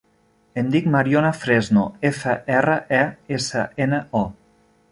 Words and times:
Em 0.59 0.69
dic 0.75 0.87
Mariona 0.95 1.29
Fresno: 1.41 1.83
efa, 2.11 2.33
erra, 2.55 2.77
e, 3.01 3.05
essa, 3.39 3.69
ena, 3.87 4.01
o. 4.23 4.27